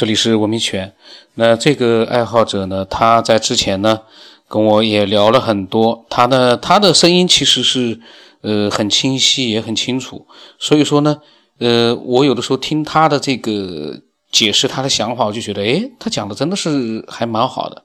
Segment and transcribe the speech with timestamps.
[0.00, 0.94] 这里是文明犬。
[1.34, 4.00] 那这个爱好者呢，他在之前呢
[4.48, 6.06] 跟我也聊了很多。
[6.08, 8.00] 他呢，他的声音其实是
[8.40, 10.26] 呃很清晰，也很清楚。
[10.58, 11.20] 所以说呢，
[11.58, 14.00] 呃，我有的时候听他的这个
[14.32, 17.82] 解释，他的想法，我就觉得，诶，他讲的真的是还蛮好的。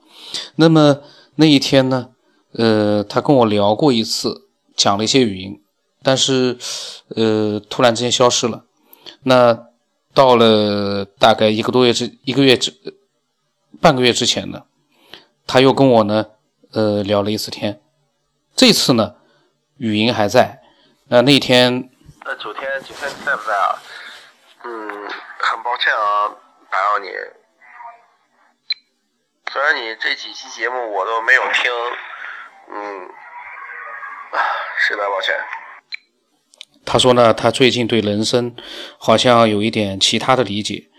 [0.56, 1.00] 那么
[1.36, 2.12] 那一天呢，
[2.54, 4.44] 呃，他跟我聊过一次，
[4.78, 5.60] 讲了一些语音，
[6.02, 6.58] 但是
[7.10, 8.64] 呃，突然之间消失了。
[9.24, 9.65] 那。
[10.16, 12.74] 到了大概一个多月之一个月之
[13.82, 14.64] 半个月之前呢，
[15.46, 16.26] 他又跟我呢
[16.72, 17.82] 呃聊了一次天，
[18.56, 19.16] 这次呢
[19.78, 20.62] 语音还在。
[21.10, 21.90] 那那天
[22.24, 23.78] 呃九天九天在不在啊？
[24.64, 26.34] 嗯，很抱歉啊，
[26.72, 27.10] 打扰你。
[29.52, 31.72] 虽然你这几期节目我都没有听，
[32.72, 33.06] 嗯，
[34.32, 34.40] 啊，
[34.80, 35.36] 实在抱歉。
[36.86, 38.56] 他说呢，他最近对人生
[39.00, 40.90] 好像有一点其他的理解。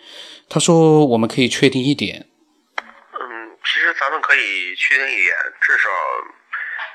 [0.48, 2.26] 他说，我们可以确定一点。
[2.78, 5.88] 嗯，其实咱们可以确定一点，至少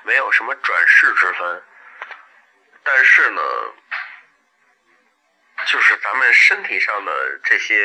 [0.04, 1.62] 没有什么转世之分。
[2.84, 3.42] 但是呢，
[5.68, 7.12] 就是咱们身体上的
[7.44, 7.76] 这些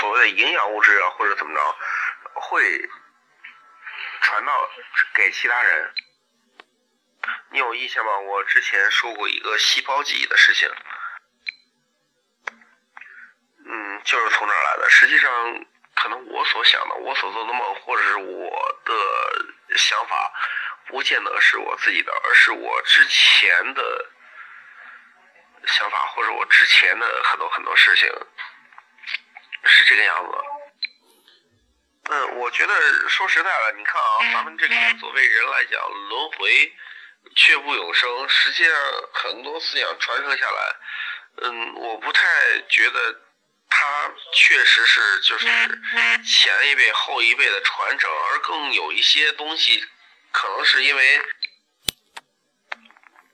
[0.00, 1.60] 所谓的营养物质啊，或者怎么着，
[2.34, 2.88] 会
[4.22, 4.52] 传到
[5.14, 5.90] 给其他人。
[7.56, 8.18] 你有印象吗？
[8.18, 10.70] 我之前说过一个细胞记忆的事情，
[13.64, 14.90] 嗯，就是从这儿来的。
[14.90, 20.30] 实际上，可能我所想的、我所做的梦，或者是我的想法，
[20.88, 24.10] 不见得是我自己的，而是我之前的
[25.66, 28.06] 想法，或者我之前的很多很多事情，
[29.64, 30.32] 是这个样子。
[32.10, 36.76] 嗯，我觉得说实在的，你看啊，咱们这个作为人来讲，轮回。
[37.34, 38.74] 却不永生，实际上
[39.12, 40.76] 很多思想传承下来，
[41.42, 42.22] 嗯，我不太
[42.68, 43.20] 觉得
[43.68, 49.84] 它确实是就是前一辈后一辈的传承，而更有一些东西
[50.32, 51.20] 可能是因为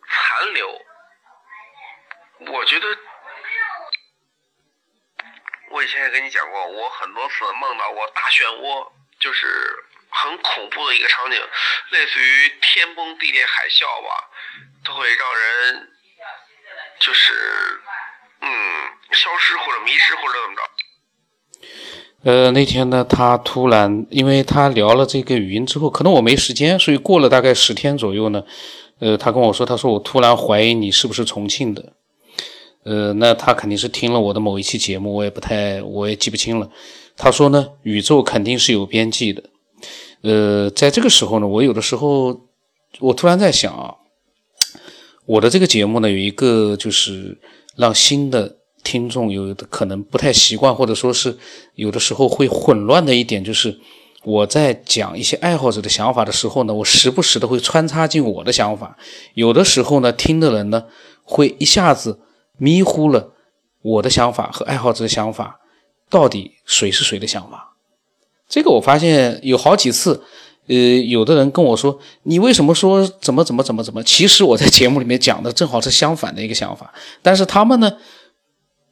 [0.08, 0.84] 残留。
[2.40, 2.98] 我觉得
[5.70, 9.84] 我以前也跟你讲过，我很多次梦到过大漩涡，就是。
[10.12, 11.38] 很恐怖的一个场景，
[11.90, 14.28] 类似于天崩地裂、海啸吧，
[14.84, 15.88] 都会让人
[17.00, 17.32] 就是
[18.42, 18.48] 嗯
[19.10, 20.62] 消失或者迷失或者怎么着。
[22.24, 28.44] 呃，那天呢，他突然，因为他聊了这个语音之后，可能我没时间，所以过了大概十天左右呢，
[29.00, 31.94] 呃，他跟我说，他说我突然怀疑你是不是重庆的。
[32.84, 36.70] 呃，那他肯定是听了我的某一期节目，我也不太，我也记不清了。
[37.16, 39.42] 他说呢，宇宙肯定是有边际的。
[40.22, 42.40] 呃，在这个时候呢，我有的时候，
[43.00, 43.94] 我突然在想啊，
[45.26, 47.40] 我的这个节目呢，有一个就是
[47.76, 51.36] 让新的听众有的可能不太习惯，或者说是
[51.74, 53.78] 有的时候会混乱的一点，就是
[54.22, 58.96] 我在讲一些爱好者的想法的时候呢，我时不时的会穿插进我的想法，
[59.34, 60.84] 有的时候呢，听的人呢
[61.24, 62.20] 会一下子
[62.58, 63.32] 迷糊了
[63.82, 65.58] 我的想法和爱好者的想法，
[66.08, 67.71] 到底谁是谁的想法？
[68.52, 70.22] 这个我发现有好几次，
[70.66, 76.92] 呃，有的人跟我说：“你为什么说怎么怎么怎么怎么？”其实我在节目里面讲的正好是相反的一个想法。
[77.22, 77.90] 但是他们呢，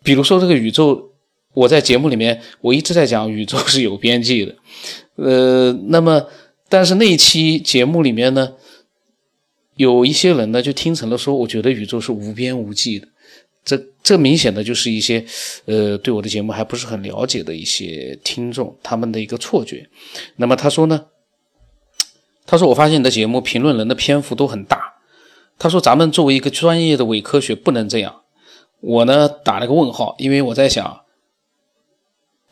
[0.03, 1.11] 比如说这个宇宙，
[1.53, 4.55] 我在节目里面我一直在讲宇宙是有边际的，
[5.17, 6.25] 呃，那么
[6.71, 8.55] 但是那一期节目里面呢，
[9.77, 13.07] 有一些人呢就听成了说，我觉得宇宙是无边无际的。
[13.63, 15.25] 这这明显的就是一些，
[15.67, 19.89] 呃，对我的节目还不是很了解的一些听众他们的一个错觉。
[20.37, 21.07] 那么他说呢，
[22.47, 24.95] 他说我发现你的节目评论人的篇幅都很大。
[25.59, 28.23] 他说咱们作为一个专业的伪科学不能这样。
[28.81, 31.03] 我呢打了个问号，因为我在想，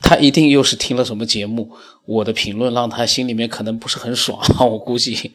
[0.02, 1.72] 他一定又是听了什么节目，
[2.04, 4.38] 我的评论让他心里面可能不是很爽。
[4.60, 5.32] 我估计，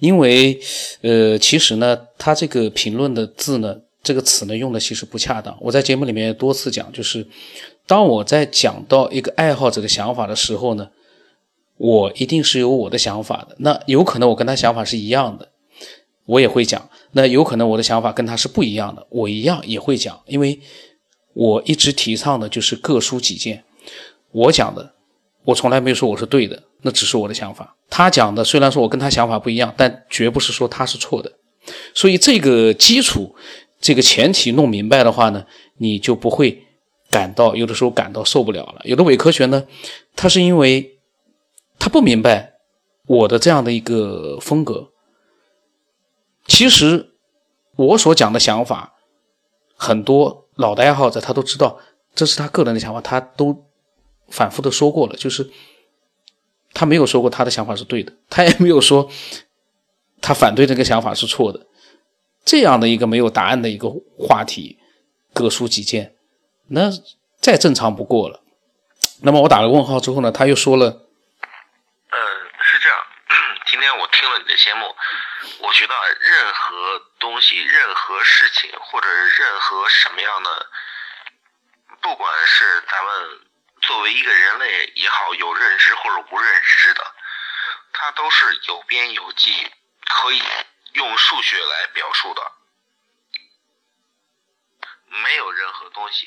[0.00, 0.58] 因为
[1.02, 3.82] 呃，其实呢，他这个评论的字呢。
[4.02, 5.56] 这个词呢用的其实不恰当。
[5.60, 7.24] 我在节目里面多次讲，就是
[7.86, 10.88] 当我在讲到一个爱好者的想法的时候呢，
[11.76, 13.54] 我一定是有我的想法的。
[13.60, 15.50] 那有可能我跟他想法是一样的，
[16.26, 16.80] 我也会讲；
[17.12, 20.20] 那有可能我的想法跟他是不一样的，我一样也会讲。
[20.26, 20.58] 因为
[21.34, 23.62] 我一直提倡的就是各抒己见。
[24.32, 24.94] 我讲的，
[25.44, 27.76] 我从来没有说我是对的，那只是我的想法。
[27.88, 31.30] 他讲的虽然说我跟他想法不一样，但绝不是说他是错的。
[31.94, 33.36] 所以这个基础。
[33.82, 35.44] 这个前提弄明白的话呢，
[35.76, 36.64] 你就不会
[37.10, 38.80] 感到有的时候感到受不了了。
[38.84, 39.66] 有的伪科学呢，
[40.14, 40.98] 他是因为
[41.78, 42.54] 他不明白
[43.06, 44.90] 我的这样的一个风格。
[46.46, 47.10] 其实
[47.76, 48.94] 我所讲的想法，
[49.74, 51.80] 很多老的爱好者他都知道，
[52.14, 53.66] 这是他个人的想法，他都
[54.28, 55.50] 反复的说过了，就是
[56.72, 59.10] 他没有说过他的想法是对的，他也没有说
[60.20, 61.66] 他反对这个想法是错的。
[62.44, 64.78] 这样的一个没有答案的一个话题，
[65.32, 66.16] 各抒己见，
[66.68, 66.90] 那
[67.40, 68.42] 再正常不过了。
[69.22, 70.86] 那么我打了问号之后呢，他又说了，
[72.10, 72.18] 呃，
[72.60, 72.98] 是这样。
[73.66, 74.94] 今天我听了你的节目，
[75.60, 80.66] 我觉得任何东西、任何事情或者任何什么样的，
[82.00, 83.40] 不管是咱们
[83.80, 87.02] 作为一个人类也好，有认知或者无认知的，
[87.92, 89.52] 它都是有边有际，
[90.08, 90.42] 可以。
[90.94, 92.42] 用数学来表述的，
[95.08, 96.26] 没有任何东西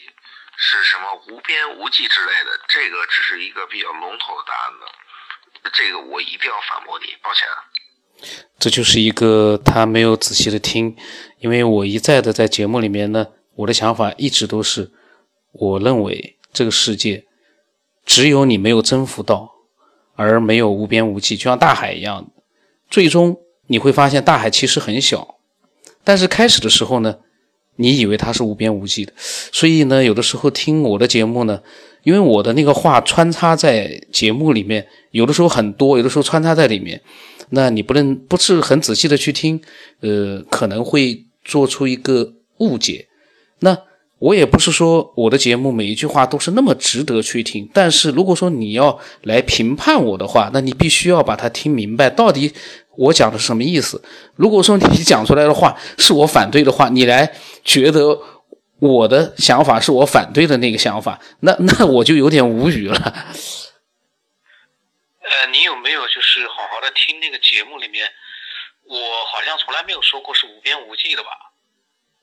[0.58, 7.48] 是什么无边无际之类的，这个只是一个比较笼统的答案的，这个我一定要反驳你，抱歉。
[8.58, 10.98] 这就是一个他没有仔细的听，
[11.40, 14.92] 因为我一再的在节目里面呢，我的想法一直都是，
[15.52, 17.26] 我认为这个世界
[18.06, 19.52] 只有你没有征服到，
[20.16, 22.32] 而没有无边无际，就像大海一样，
[22.90, 23.45] 最终。
[23.68, 25.36] 你会发现大海其实很小，
[26.04, 27.18] 但是开始的时候呢，
[27.78, 31.62] 你以为它是无边无际的，所以呢，有的时候听我的节目呢，
[32.04, 37.02] 因为我的那个话穿插在节目里面，有的时候很多，有的时候穿插在里面，
[37.50, 39.60] 那你不能不是很仔细的去听，
[40.02, 43.08] 呃，可能会做出一个误解。
[43.60, 43.78] 那
[44.20, 52.54] 我也不是说我的节目每一句话都是那么值得去听，但是如果说你要来评判我的话，那你必须要把它听明白，到底。
[52.98, 54.04] 我讲的是什么意思？
[54.36, 57.34] 如果说你讲出来的话是我反对的话，你来
[57.64, 58.20] 觉得
[58.80, 62.96] 我的想法是我反对的那个想法，那那我就有点无语了。
[65.22, 68.12] 呃，你有没有就是好好的听那个节目里面？
[68.88, 71.30] 我好像从来没有说过是无边无际的吧？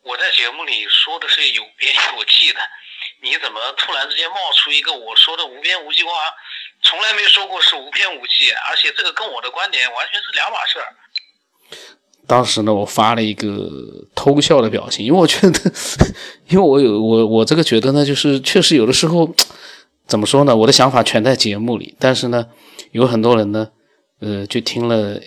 [0.05, 2.61] 我在节目里说的是有边有际的。
[3.21, 6.11] 你怎么突然之间冒出一个我说的无边无际话？
[6.82, 10.87] 从来没说过是无边无际，而且这个跟我的观点完全是两码事儿。
[12.26, 13.69] 当时呢，我发了一个
[14.14, 15.73] 偷笑的表情，因为我觉得，
[16.49, 19.34] 因为我有我我这个觉得呢，就是确实有的时候，
[20.06, 20.55] 怎么说呢？
[20.55, 22.46] 我的想法全在节目里，但是呢，
[22.93, 23.70] 有很多人呢，
[24.20, 25.20] 呃，就听了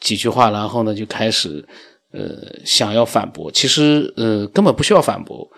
[0.00, 1.66] 几句话，然后呢，就开始
[2.12, 3.50] 呃想要反驳。
[3.50, 5.48] 其实呃根本不需要反驳。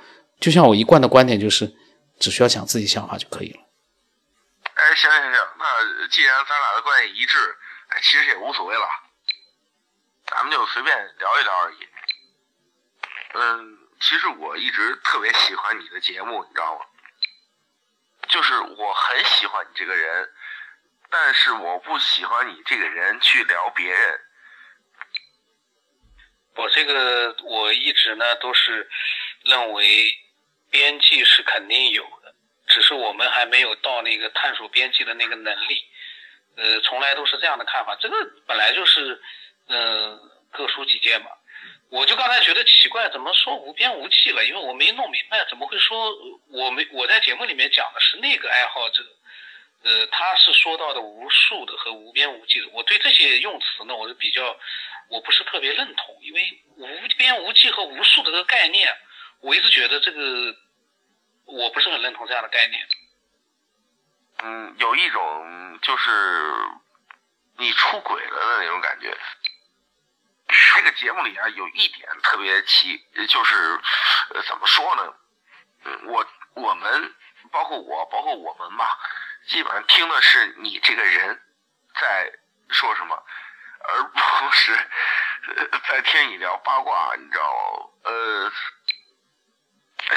[0.40, 1.70] 就像我一贯的观点就是，
[2.19, 3.58] 只需要讲自己想法就可以了。
[4.94, 7.58] 行行行，那既然咱俩的观点一致，
[7.88, 8.88] 哎，其实也无所谓了，
[10.26, 11.88] 咱们就随便聊一聊而已。
[13.34, 16.84] 嗯，其实我一直特别喜欢你的节目，你知道吗？
[18.28, 20.32] 就是我很喜欢你这个人，
[21.10, 24.20] 但是我不喜欢你这个人去聊别人。
[26.54, 28.88] 我这个我一直呢都是
[29.44, 30.16] 认为。
[30.72, 32.04] 边际是肯定有，
[32.70, 35.84] 只是我们还没有到那个探索边际的那个能力。
[36.56, 37.96] 呃，从来都是这样的看法。
[38.00, 39.20] 这个本来就是，
[39.69, 40.19] 嗯，
[40.50, 41.31] 各抒己见嘛。
[41.90, 44.44] 我就刚才觉得奇怪，怎么说无边无际了？
[44.44, 46.12] 因为我没弄明白，怎么会说
[46.49, 49.02] 我没我在节目里面讲的是那个爱好者，
[49.82, 52.69] 呃，他是说到的无数的和无边无际的。
[52.73, 54.56] 我对这些用词呢，我是比较
[55.08, 58.94] 我不是特别认同，因为无边无际和无数的这个概念。
[59.40, 60.55] 我一直觉得这个，
[61.50, 62.88] 我不是很认同这样的概念。
[64.43, 66.54] 嗯，有一种就是
[67.59, 69.16] 你出轨了的那种感觉。
[70.76, 73.80] 这个节目里啊，有一点特别奇，就是
[74.35, 75.14] 呃怎么说呢？
[75.85, 77.14] 嗯，我我们
[77.50, 78.99] 包括我，包括我们吧，
[79.47, 81.40] 基本上听的是你这个人
[82.00, 82.33] 在
[82.71, 83.23] 说什么，
[83.80, 84.75] 而不是
[85.88, 88.11] 在听你聊八卦，你知道吗？
[88.11, 88.52] 呃。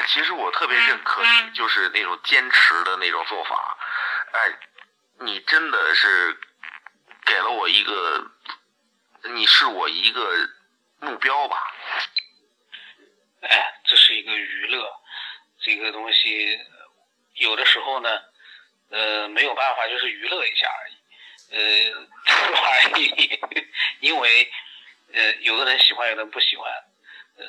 [0.06, 3.78] 其实我特别认可你，就是那种坚持的那种做法。
[4.32, 4.58] 哎，
[5.20, 6.38] 你真的是
[7.24, 8.30] 给了我一个，
[9.34, 10.48] 你是我一个
[11.00, 11.56] 目标吧？
[13.42, 14.90] 哎，这是一个娱乐，
[15.60, 16.58] 这个东西
[17.34, 18.20] 有的时候呢，
[18.90, 20.94] 呃，没有办法，就是娱乐一下而已。
[21.50, 23.40] 呃，这玩意，
[24.00, 24.52] 因为
[25.12, 26.72] 呃，有的人喜欢，有的人不喜欢。
[27.36, 27.44] 呃，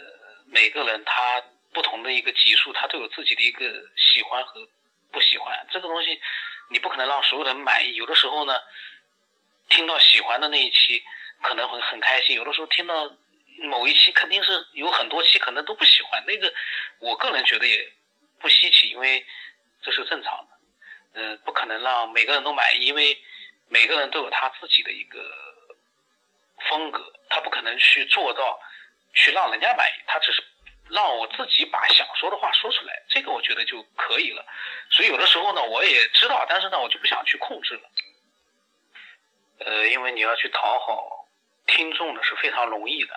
[0.47, 1.43] 每个人他。
[1.75, 3.65] 不同的一个级数，他都有自己的一个
[3.97, 4.65] 喜欢和
[5.11, 5.67] 不喜欢。
[5.69, 6.21] 这个东西，
[6.69, 7.95] 你不可能让所有人满意。
[7.95, 8.57] 有的时候呢，
[9.67, 11.03] 听到喜欢的那一期
[11.41, 13.13] 可能会很开心；有的时候听到
[13.63, 16.23] 某一期，肯定是有很多期可能都不喜欢。
[16.25, 16.53] 那个，
[16.99, 17.91] 我个人觉得也
[18.39, 19.25] 不稀奇，因为
[19.83, 20.57] 这是正常的。
[21.15, 23.21] 嗯，不可能让每个人都满意，因为
[23.67, 25.19] 每个人都有他自己的一个
[26.69, 28.57] 风格，他不可能去做到
[29.13, 30.41] 去让人家满意，他只是。
[30.89, 34.45] 让我自己把想说的话说出来，这个我觉得就可以了。
[34.91, 37.89] 所以有的时候呢，我也知道，但是呢，我就不想去控制了。
[39.59, 41.27] 呃，因为你要去讨好
[41.65, 43.15] 听众呢是非常容易的，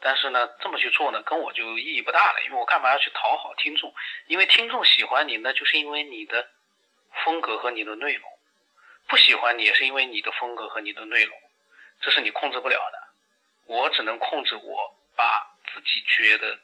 [0.00, 2.42] 但是呢，这么去做呢，跟我就意义不大了。
[2.44, 3.94] 因为我干嘛要去讨好听众？
[4.26, 6.48] 因为听众喜欢你呢，就是因为你的
[7.24, 8.22] 风格和你的内容；
[9.08, 11.36] 不喜欢你也是因为你的风格和你的内容，
[12.00, 12.98] 这是你控制不了的。
[13.66, 16.56] 我只能控制我把自己觉得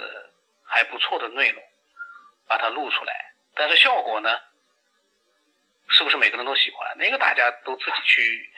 [0.00, 0.30] 呃
[0.64, 1.62] 还不错的内容
[2.48, 4.38] 把它录出来，但是效果呢？
[5.92, 6.96] 是不是每个人都喜欢？
[6.98, 8.52] 那个大家都自己去，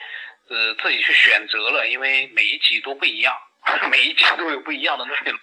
[0.49, 3.35] 呃，自己去选择了，因为每一集都不一样，
[3.89, 5.39] 每一集都有不一样的内容。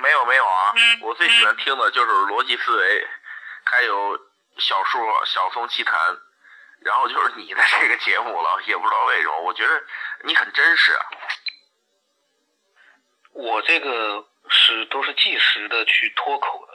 [0.00, 3.06] 没有没有啊，我最喜欢听的就是逻辑思维，
[3.64, 4.18] 还有
[4.58, 5.94] 小说《小松奇谈》，
[6.80, 9.84] 然后就是你的这个节目了，也不知道为什么，我觉得
[10.22, 10.98] 你很真实。
[13.34, 16.72] 我这个是都是即时的去脱口的。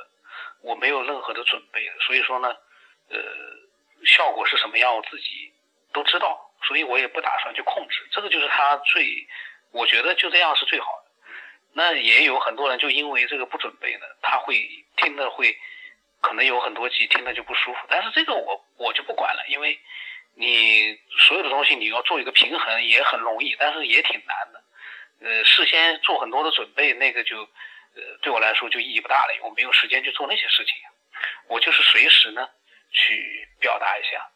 [0.61, 2.49] 我没有任何的准备，所以说呢，
[3.09, 3.17] 呃，
[4.05, 5.53] 效果是什么样，我自己
[5.93, 8.05] 都知道，所以我也不打算去控制。
[8.11, 9.25] 这个就是他最，
[9.71, 11.11] 我觉得就这样是最好的。
[11.71, 15.57] 那也有很多人就因为这个不准备呢，他会听的会，
[16.19, 17.79] 可能有很多集听的就不舒服。
[17.87, 19.79] 但是这个我我就不管了，因为
[20.35, 24.58] 你所有的东西你要做一个平衡也很容易，但是也挺难的。
[25.21, 27.47] 呃，事先做很多的准备，那个就。
[27.95, 30.75] 呃，对我来说就意义不大了，因为我没有时间去做那些事情。
[31.47, 32.47] 我就是随时呢
[32.91, 34.29] 去表达一下，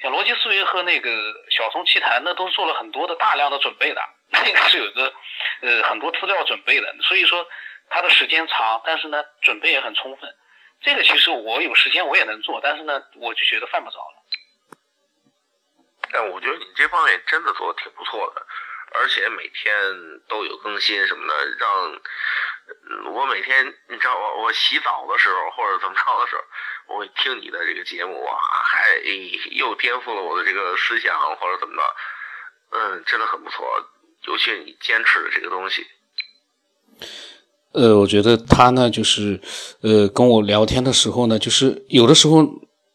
[0.00, 1.10] 像逻辑思维和那个
[1.50, 5.12] 小松奇谈，那都是做了很多的大量的准备的， 那个是有个
[5.62, 7.44] 呃很多资料准备的，所以说
[7.90, 10.32] 它的时间长，但是呢准备也很充分。
[10.80, 14.22] 这个其实我有时间我也能做，但是呢我就觉得犯不着了。
[16.12, 18.46] 但我觉得你这方面真的做的挺不错的，
[18.94, 19.72] 而且每天
[20.28, 22.00] 都有更新什么的，让。
[23.12, 28.32] 我每天，你知道我我洗澡的时候或者怎么着的时候，我会听你的这个节目啊，
[28.64, 28.96] 还
[29.50, 31.82] 又颠覆了我的这个思想或者怎么着，
[32.70, 33.66] 嗯，真的很不错，
[34.26, 35.86] 尤其你坚持的这个东西。
[37.72, 39.40] 呃，我觉得他呢，就是
[39.82, 42.46] 呃，跟我聊天的时候呢，就是有的时候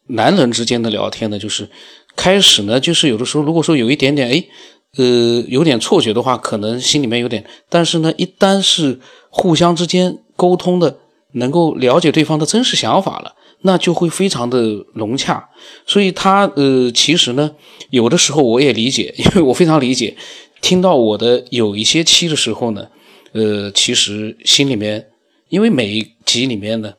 [0.08, 1.68] 男人之间的聊天呢，就是
[2.16, 4.48] 开始呢，就是有的时候如果说有一点点哎，
[4.96, 9.00] 呃，有点错觉的话，可能心里面有点，但是呢，一旦是。
[9.30, 10.96] 互相之间沟通的，
[11.32, 14.58] 能够了解对方的真实想法了，那就会非常的
[14.94, 15.50] 融洽。
[15.86, 17.54] 所以他呃，其实呢，
[17.90, 20.16] 有的时候我也理解，因为我非常理解。
[20.62, 22.88] 听到我的有一些期的时候呢，
[23.32, 25.08] 呃，其实心里面，
[25.50, 26.94] 因为每一集里面呢。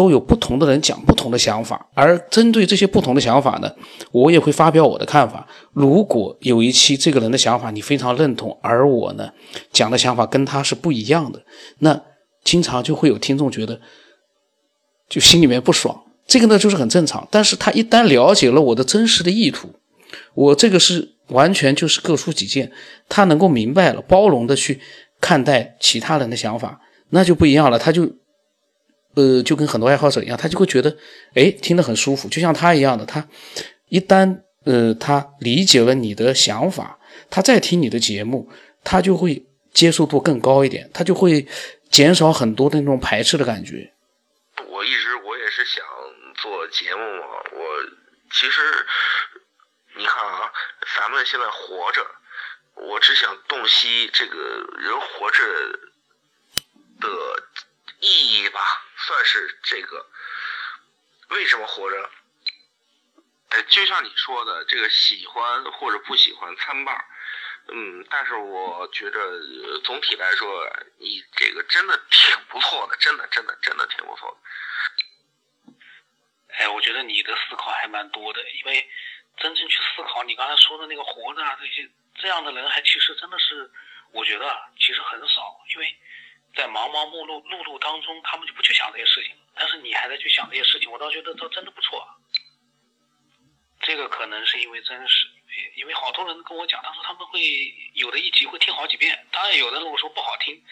[0.00, 3.70] 都有不同的人讲不同的想法，而针对这些不同的想法呢，
[4.12, 5.46] 我也会发表我的看法。
[5.74, 9.30] 如果有一期这个人的想法你非常认同，而我呢
[9.70, 11.42] 讲的想法跟他是不一样的，
[11.80, 12.00] 那
[12.42, 13.78] 经常就会有听众觉得
[15.06, 16.02] 就心里面不爽。
[16.26, 17.28] 这个呢就是很正常。
[17.30, 19.68] 但是他一旦了解了我的真实的意图，
[20.32, 22.72] 我这个是完全就是各抒己见，
[23.06, 24.80] 他能够明白了，包容的去
[25.20, 26.80] 看待其他人的想法，
[27.10, 27.78] 那就不一样了。
[27.78, 28.10] 他就。
[29.14, 30.96] 呃，就跟很多爱好者一样，他就会觉得，
[31.34, 33.04] 哎，听得很舒服，就像他一样的。
[33.04, 33.26] 他
[33.88, 36.98] 一旦呃，他理解了你的想法，
[37.28, 38.48] 他再听你的节目，
[38.84, 41.46] 他就会接受度更高一点，他就会
[41.90, 43.92] 减少很多的那种排斥的感觉。
[44.68, 45.84] 我一直我也是想
[46.36, 47.60] 做节目嘛，我
[48.30, 48.60] 其实
[49.96, 50.52] 你看啊，
[50.96, 52.06] 咱们现在活着，
[52.76, 54.36] 我只想洞悉这个
[54.78, 55.42] 人活着
[57.00, 57.08] 的
[58.00, 58.60] 意义吧。
[59.06, 60.06] 算是这个，
[61.30, 62.10] 为什么活着？
[63.50, 67.04] 哎，就像你说的，这个喜欢或者不喜欢参半，
[67.68, 75.72] 嗯，但是我觉得总体来说，你这个真的挺不错的，真的，真的，真的挺不错的。
[76.54, 78.88] 哎，我觉得你的思考还蛮多的，因为
[79.38, 81.90] 真正去思考你刚才说的那个活着啊，这些
[82.20, 83.68] 这样的人还其实真的是，
[84.12, 85.98] 我觉得其实很少，因为。
[86.54, 92.06] 在忙忙碌碌碌碌当中，他们就不去想这些事情，但是你还在去想这些事情，我倒觉得倒真的不错。
[93.80, 95.28] 这个可能是因为真实，
[95.76, 97.40] 因为好多人跟我讲，他说他们会
[97.94, 99.26] 有的一集会听好几遍。
[99.30, 100.62] 当然，有的如果说不好听，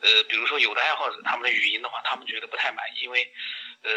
[0.00, 3.32] 呃，比如说有的爱好者他们的语音的话，他们觉得不太满意，因为
[3.82, 3.90] 呃，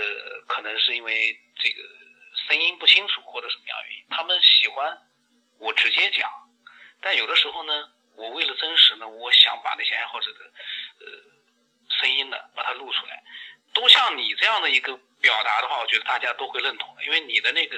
[0.48, 1.82] 可能是因为这个
[2.48, 4.98] 声音不清楚或者什么样原因，他们喜欢
[5.60, 6.29] 我直接讲。
[7.00, 7.94] 但有的时候呢。
[8.17, 10.39] 我为了真实呢，我想把那些爱好者的
[11.00, 11.06] 呃
[11.89, 13.24] 声音的，把它录出来。
[13.74, 17.77] 都像你这样的一个表达的话，我觉得大家都会认同的，因为你的那个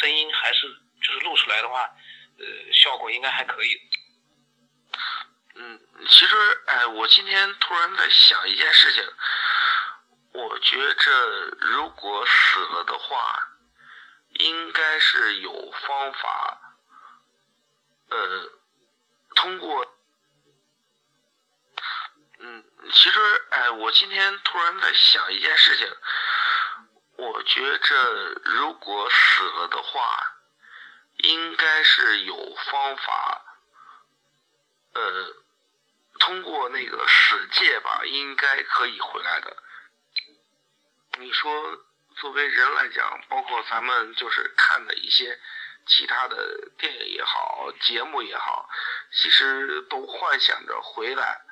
[0.00, 0.68] 声音还是
[1.02, 1.82] 就是录出来的话，
[2.38, 3.80] 呃，效果应该还可以。
[5.54, 9.04] 嗯，其实，哎，我今天突然在想一件事情，
[10.32, 11.10] 我觉着
[11.60, 13.48] 如果死了的话，
[14.34, 16.76] 应该是有方法，
[18.10, 18.50] 呃，
[19.34, 19.95] 通过，
[22.48, 25.96] 嗯，其实，哎，我今天突然在想一件事情，
[27.16, 30.36] 我觉着如果死了的话，
[31.16, 33.44] 应该是有方法，
[34.94, 35.42] 呃。
[36.18, 39.54] 通过那个死界吧，应该可以回来的。
[41.18, 41.84] 你说，
[42.16, 45.38] 作为人来讲，包括咱们就是看的一些
[45.86, 48.66] 其他的电影也好，节目也好，
[49.12, 51.45] 其实都幻想着回来。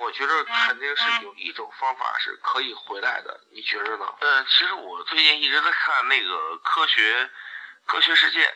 [0.00, 4.14] 我觉得肯定是有一种方法是可以回来的，你觉着呢？
[4.20, 7.30] 嗯，其实我最近一直在看那个科学
[7.84, 8.54] 科学世界。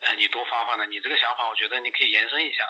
[0.00, 0.86] 哎你多发发呢？
[0.86, 2.64] 你这个想法，我觉得你可以延伸一下。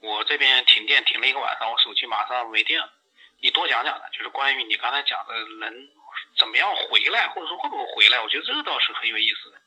[0.00, 2.92] 我这边停电停了一个晚上，我手机马上没电了。
[3.40, 5.90] 你多讲讲呢，就是关于你刚才讲的人
[6.36, 8.20] 怎么样回来，或者说会不会回来？
[8.20, 9.60] 我觉得这个倒是很有意思的。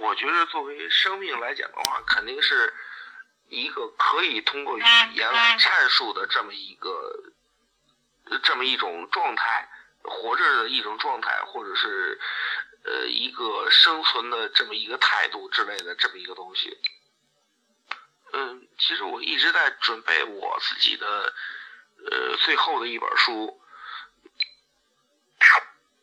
[0.00, 2.74] 我觉得作为生命来讲的话，肯定是
[3.48, 4.82] 一个可以通过语
[5.14, 7.32] 言来阐述的这么一个
[8.42, 9.68] 这么一种状态，
[10.02, 12.20] 活着的一种状态，或者是。
[12.84, 16.78] 呃，一个生存的这么一个态度之类的这么一个东西。
[18.32, 21.34] 嗯，其实我一直在准备我自己的
[22.10, 23.60] 呃最后的一本书。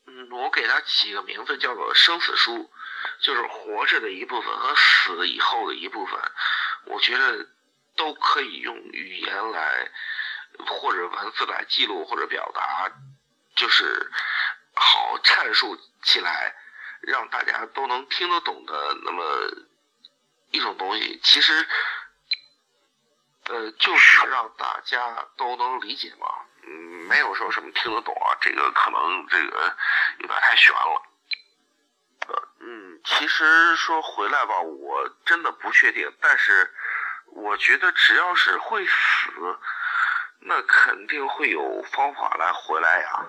[0.06, 2.54] 嗯，我给它起个名字叫做《生死书》，
[3.22, 6.20] 就是活着的一部分和死以后的一部分，
[6.86, 7.48] 我觉得
[7.96, 9.92] 都可以用语言来
[10.66, 12.92] 或者文字来记录或者表达，
[13.56, 14.12] 就是
[14.74, 16.56] 好阐述起来。
[17.02, 19.24] 让大家都能听得懂的那么
[20.50, 21.68] 一种东西，其实，
[23.44, 26.26] 呃，就是让大家都能理解嘛。
[26.64, 26.72] 嗯，
[27.08, 29.78] 没有说什么听得懂啊，这个可能这个
[30.18, 31.02] 有点太悬了。
[32.28, 36.74] 呃，嗯，其实说回来吧，我真的不确定，但是
[37.28, 39.60] 我觉得只要是会死，
[40.40, 43.26] 那肯定会有方法来回来呀。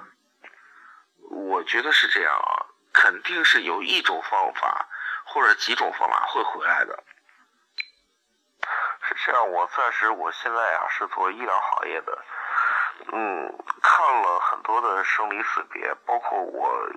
[1.30, 2.66] 我觉得是这样啊。
[2.92, 4.88] 肯定是有一种方法
[5.26, 7.04] 或者几种方法会回来的。
[9.02, 12.24] 是这样，我暂时我现在呀是做医疗行业的，
[13.12, 16.90] 嗯，看了很多的生离死别，包括我，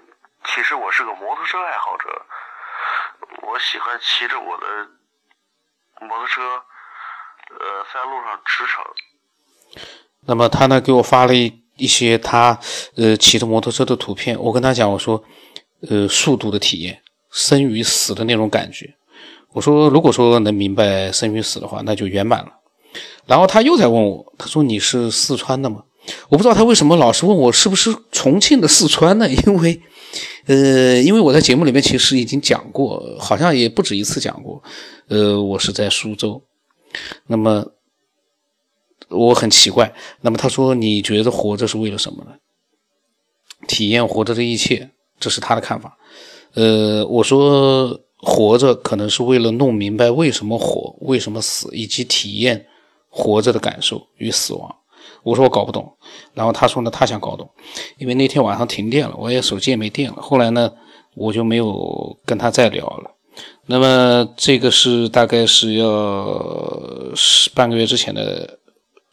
[0.45, 2.25] 其实我是个摩托车爱好者，
[3.41, 6.41] 我喜欢骑着我的摩托车，
[7.51, 9.79] 呃，在路上驰骋。
[10.25, 12.59] 那么他呢给我发了一一些他
[12.95, 15.23] 呃骑着摩托车的图片，我跟他讲，我说。
[15.89, 18.95] 呃，速度的体验，生与死的那种感觉。
[19.53, 22.51] 我说，如果说能明白生与死的话，那就圆满了。
[23.25, 25.85] 然后他又在问我，他说：“你是四川的吗？”
[26.27, 29.29] 我不知道他为什么老是问我是不是重庆的四川呢？
[29.29, 29.81] 因为，
[30.45, 34.61] 呃，因为我在节目里面其实已经讲过，好像也不止一次讲过。
[35.07, 36.41] 呃，我是在苏州。
[37.27, 37.65] 那么，
[39.09, 39.93] 我很奇怪。
[40.21, 42.31] 那么他说：“你觉得活着是为了什么呢？
[43.67, 45.97] 体验活着的一切。”这是他的看法，
[46.53, 52.65] 呃，我说活着可能是为了弄明白为什么活，为什么死，以及体验
[53.09, 54.73] 活着的感受与死亡。
[55.29, 55.91] 我说我搞不懂，
[56.33, 57.49] 然后他说呢，他想搞懂，
[57.97, 60.17] 因为那天晚上停电了，我也手机也没电了。
[60.21, 60.71] 后来呢，
[61.15, 63.11] 我就没有跟他再聊了。
[63.67, 65.85] 那么这个是大概是要
[67.15, 68.59] 十半个月之前的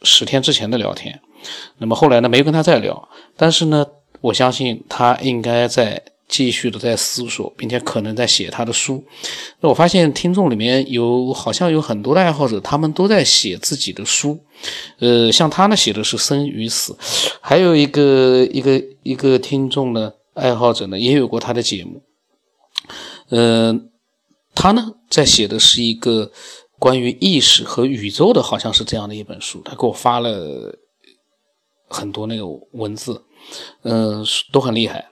[0.03, 1.21] 十天之前的聊天。
[1.79, 3.87] 那么后来呢，没跟他再聊，但是呢。
[4.23, 9.05] 我相信他应该在继续的在思索，并且可能在写他的书。
[9.61, 14.39] 那我发现听众里面有好像有很多的爱好者，他们都在写自己的书。
[14.99, 16.97] 呃，像他呢写的是生与死，
[17.41, 22.03] 还有一个一个一个听众呢爱好者呢也有过他的节目。
[23.29, 23.79] 呃，
[24.55, 26.33] 他呢在写的是一个
[26.79, 29.63] 关于意识和宇宙的，好像是这样的一本书。
[29.65, 30.77] 他给我发了
[31.89, 33.23] 很多那个文字。
[33.83, 35.07] 嗯，都很厉害，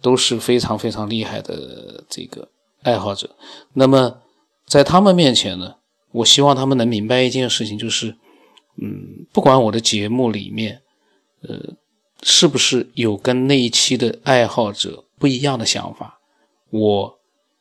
[0.00, 2.48] 都是非常非常厉害的这个
[2.82, 3.36] 爱好者。
[3.74, 4.22] 那么，
[4.66, 5.76] 在他们面前呢，
[6.12, 8.16] 我希望他们能明白一件事情，就是，
[8.76, 10.82] 嗯，不管我的节目里面，
[11.42, 11.74] 呃，
[12.22, 16.18] 是不是有跟那一期的爱好者不一样的想法，
[16.70, 17.18] 我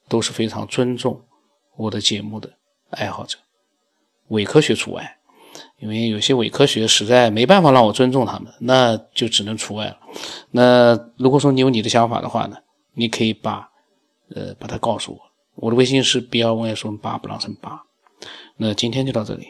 [0.07, 1.21] 都是非常尊重
[1.75, 2.53] 我的节目的
[2.89, 3.37] 爱好者，
[4.29, 5.18] 伪科学除外。
[5.79, 9.97] 因为有些伪科学实在没办法让我尊重他们，那就只能除外了。
[10.51, 12.57] 那如果说你有你的想法的话呢，
[12.93, 13.69] 你可以把
[14.35, 15.19] 呃，把它告诉我。
[15.55, 17.83] 我的微信是 b 二 y 说八不让声八。
[18.57, 19.47] 那今天就到这里。